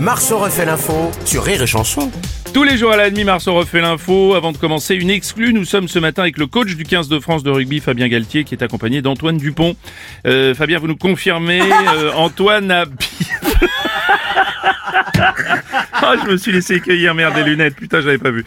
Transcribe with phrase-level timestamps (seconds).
[0.00, 2.10] Marceau refait l'info sur Rire et Chanson.
[2.54, 4.34] Tous les jours à la demi, Marceau refait l'info.
[4.34, 5.52] Avant de commencer, une exclue.
[5.52, 8.44] Nous sommes ce matin avec le coach du 15 de France de rugby, Fabien Galtier,
[8.44, 9.74] qui est accompagné d'Antoine Dupont.
[10.26, 12.84] Euh, Fabien, vous nous confirmez, euh, Antoine a...
[16.00, 17.74] Ah, je me suis laissé cueillir, merde, des lunettes.
[17.74, 18.44] Putain, j'avais pas vu.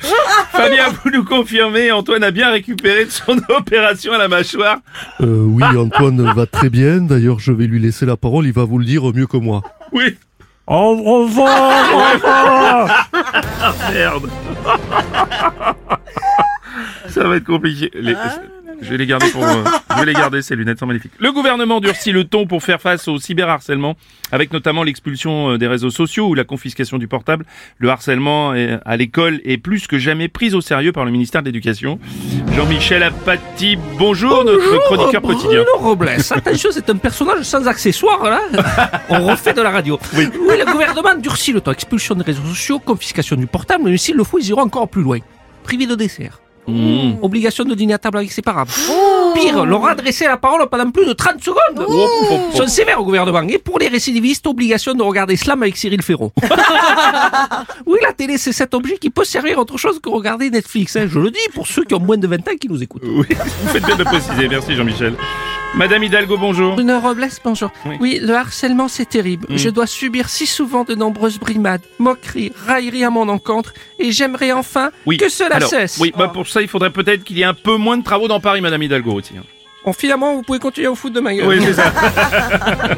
[0.51, 4.77] Fabien, vous nous confirmez, Antoine a bien récupéré de son opération à la mâchoire.
[5.19, 6.99] Euh, oui, Antoine va très bien.
[6.99, 8.45] D'ailleurs, je vais lui laisser la parole.
[8.45, 9.61] Il va vous le dire mieux que moi.
[9.91, 10.17] Oui.
[10.67, 13.09] Au revoir, au revoir.
[13.93, 14.29] Merde.
[17.09, 17.91] Ça va être compliqué.
[17.93, 18.15] Les-
[18.81, 19.63] Je vais les garder pour moi.
[19.91, 21.11] Je vais les garder, ces lunettes sont magnifiques.
[21.19, 23.95] Le gouvernement durcit le ton pour faire face au cyberharcèlement,
[24.31, 27.45] avec notamment l'expulsion euh, des réseaux sociaux ou la confiscation du portable.
[27.77, 31.41] Le harcèlement euh, à l'école est plus que jamais pris au sérieux par le ministère
[31.41, 31.99] de l'Éducation.
[32.55, 35.63] Jean-Michel Apathy, bonjour, notre chroniqueur quotidien.
[35.63, 38.41] Bruno Robles, attention, c'est un personnage sans accessoires, là.
[39.09, 39.97] On refait de la radio.
[40.15, 40.27] Oui.
[40.33, 41.71] le gouvernement durcit le ton.
[41.71, 45.01] Expulsion des réseaux sociaux, confiscation du portable, mais s'il le faut, ils iront encore plus
[45.01, 45.19] loin.
[45.63, 46.40] Privé de dessert.
[46.67, 47.13] Mmh.
[47.23, 48.65] Obligation de dîner à table avec ses parents.
[49.33, 51.57] Pire, leur adresser la parole pendant plus de 30 secondes.
[51.77, 52.39] Oh, oh, oh.
[52.53, 53.41] Ils sont sévères au gouvernement.
[53.49, 56.31] Et pour les récidivistes, obligation de regarder Slam avec Cyril Ferron.
[57.85, 60.95] oui, la télé, c'est cet objet qui peut servir à autre chose que regarder Netflix.
[60.95, 61.07] hein.
[61.09, 63.03] Je le dis pour ceux qui ont moins de 20 ans qui nous écoutent.
[63.05, 64.47] Oui, vous faites bien de préciser.
[64.47, 65.15] Merci Jean-Michel.
[65.75, 66.75] Madame Hidalgo, bonjour.
[66.75, 67.71] Bruno Robles, bonjour.
[67.85, 67.95] Oui.
[68.01, 68.19] Oui.
[68.21, 69.47] le harcèlement, c'est terrible.
[69.51, 74.51] Je dois subir si souvent de nombreuses brimades, moqueries, railleries à mon encontre, et j'aimerais
[74.51, 75.17] enfin Oui.
[75.17, 75.97] que cela Alors, cesse.
[75.99, 78.27] Oui, bah pour ça, il faudrait peut-être qu'il y ait un peu moins de travaux
[78.27, 79.33] dans Paris, Madame Hidalgo aussi.
[79.37, 79.43] hein.
[79.85, 81.47] Bon, finalement, vous pouvez continuer au foot de ma gueule.
[81.47, 81.91] Oui, c'est ça.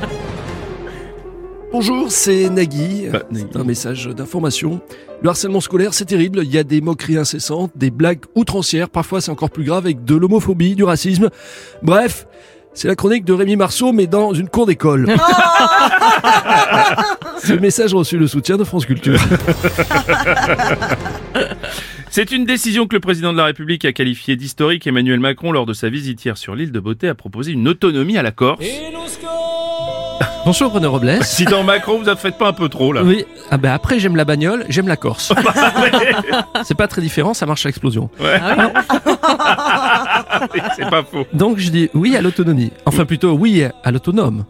[1.72, 3.08] Bonjour, c'est Nagui.
[3.12, 3.48] Bah, Nagui.
[3.52, 4.82] C'est un message d'information.
[5.22, 6.42] Le harcèlement scolaire, c'est terrible.
[6.44, 8.90] Il y a des moqueries incessantes, des blagues outrancières.
[8.90, 11.30] Parfois, c'est encore plus grave avec de l'homophobie, du racisme.
[11.82, 12.28] Bref,
[12.74, 15.08] c'est la chronique de Rémi Marceau, mais dans une cour d'école.
[17.44, 19.20] Ce message a reçu le soutien de France Culture.
[22.10, 24.86] C'est une décision que le président de la République a qualifiée d'historique.
[24.86, 28.20] Emmanuel Macron, lors de sa visite hier sur l'île de Beauté, a proposé une autonomie
[28.20, 28.64] à la Corse.
[30.46, 31.20] Bonjour Bruno Robles.
[31.24, 33.04] Si dans Macron, vous en faites pas un peu trop, là.
[33.04, 35.34] Oui, ah ben après j'aime la bagnole, j'aime la Corse.
[36.64, 38.10] c'est pas très différent, ça marche à explosion.
[38.20, 38.40] Ouais.
[40.76, 41.26] c'est pas faux.
[41.34, 42.72] Donc je dis oui à l'autonomie.
[42.86, 44.46] Enfin plutôt oui à l'autonome.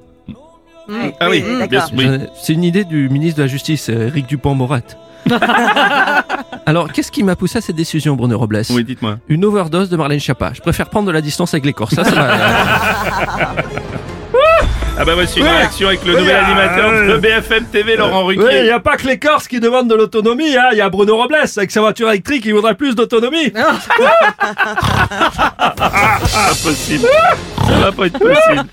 [1.19, 1.95] Ah oui, bien sûr.
[1.97, 2.07] oui.
[2.41, 4.81] C'est une idée du ministre de la Justice, euh, Éric Dupont-Morat.
[6.65, 8.63] Alors, qu'est-ce qui m'a poussé à cette décision, Bruno Robles?
[8.69, 9.17] Oui, dites-moi.
[9.29, 10.51] Une overdose de Marlène Schiappa.
[10.53, 11.95] Je préfère prendre de la distance avec les Corses.
[11.95, 13.55] Ça, ça m'a-
[14.95, 18.39] Ah bah voici une réaction avec le nouvel animateur de BFM TV, Laurent Oui, il
[18.41, 18.69] n'y Ruquier.
[18.71, 20.55] a pas que les Corses qui demandent de l'autonomie.
[20.55, 20.69] hein.
[20.71, 23.51] Il y a Bruno Robles avec sa voiture électrique qui voudrait plus d'autonomie.
[26.51, 27.07] Impossible.
[27.67, 28.65] Ça va pas être possible.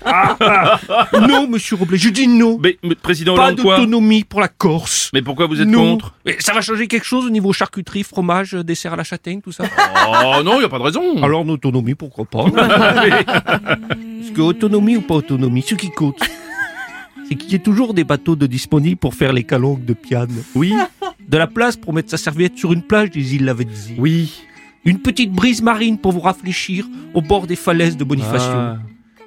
[1.27, 2.59] non, monsieur Robles, je dis non.
[2.61, 5.09] Mais, mais, président Pas Hollande, quoi d'autonomie pour la Corse.
[5.13, 5.93] Mais pourquoi vous êtes non.
[5.93, 6.13] contre?
[6.25, 9.41] Mais ça va changer quelque chose au niveau charcuterie, fromage, euh, dessert à la châtaigne,
[9.41, 9.63] tout ça?
[10.07, 11.23] Oh non, il y a pas de raison.
[11.23, 12.45] Alors, l'autonomie, pourquoi pas?
[14.21, 16.10] Parce que autonomie ou pas autonomie, ce qui compte,
[17.27, 20.31] c'est qu'il y ait toujours des bateaux de disponibles pour faire les calanques de piane.
[20.55, 20.73] Oui,
[21.27, 23.95] De la place pour mettre sa serviette sur une plage des îles Lavezzi.
[23.97, 24.43] oui.
[24.83, 28.49] Une petite brise marine pour vous rafraîchir au bord des falaises de Bonifacio.
[28.51, 28.77] Ah.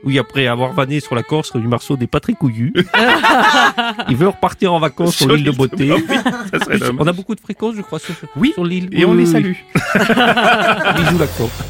[0.02, 2.72] Oui, après avoir vanné sur la Corse du Marceau des pas très couillus.
[4.08, 5.92] Il veut repartir en vacances sur l'île de Beauté.
[5.92, 6.04] Oui,
[6.52, 6.96] ça serait dommage.
[6.98, 8.88] On a beaucoup de fréquences, je crois, sur, Oui, sur l'île.
[8.90, 9.52] Et Oui, on les salue.
[9.94, 11.62] Bisous, la Corse.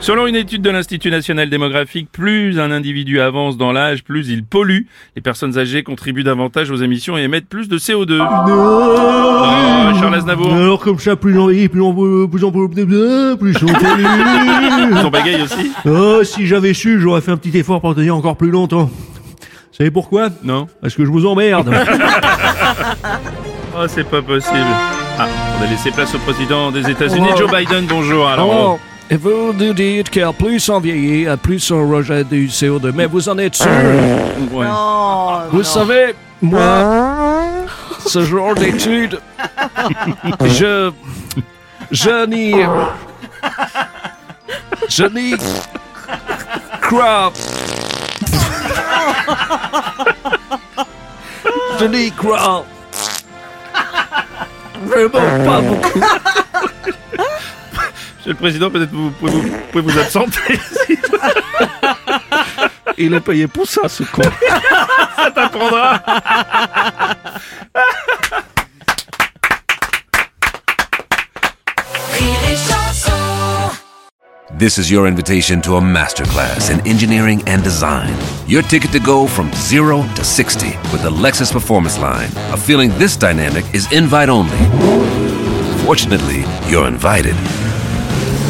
[0.00, 4.44] Selon une étude de l'Institut national démographique, plus un individu avance dans l'âge, plus il
[4.44, 4.82] pollue.
[5.16, 8.18] Les personnes âgées contribuent davantage aux émissions et émettent plus de CO2.
[8.20, 10.54] Oh, Charles Aznavour.
[10.54, 15.02] Alors comme ça, plus j'en plus j'en veux, plus j'en veux, plus j'en veux.
[15.02, 18.36] Ton bagaille aussi Oh, si j'avais su, j'aurais fait un petit effort pour tenir encore
[18.36, 18.84] plus longtemps.
[18.86, 20.28] Vous savez pourquoi?
[20.44, 21.72] Non Parce que je vous emmerde.
[23.80, 24.56] Oh, c'est pas possible.
[25.18, 25.26] Ah,
[25.58, 27.84] on a laissé place au président des États-Unis, Joe Biden.
[27.86, 28.26] Bonjour.
[28.26, 28.78] Alors, Oh,
[29.10, 32.92] et vous nous dites que plus on vieillit, plus on rejette du CO2.
[32.94, 33.66] Mais vous en êtes sûr?
[34.52, 34.66] Ouais.
[35.50, 37.64] Vous savez, moi,
[38.06, 39.20] ce genre d'études,
[40.44, 40.90] je...
[41.90, 42.54] Je n'y...
[44.88, 45.34] Je n'y
[46.82, 47.32] crois...
[51.80, 52.64] je n'y crois
[54.88, 55.10] vraiment
[55.44, 56.00] pas beaucoup.
[58.28, 60.60] Monsieur le Président, peut-être vous pouvez vous, pouvez vous absenter.
[62.98, 64.20] Il est payé pour ça, ce con.
[65.16, 65.98] Ça t'apprendra.
[74.58, 78.14] This is your invitation to a masterclass in engineering and design.
[78.46, 82.28] Your ticket to go from zero to 60 with the Lexus Performance Line.
[82.52, 84.58] A feeling this dynamic is invite only.
[85.86, 87.34] Fortunately, you're invited.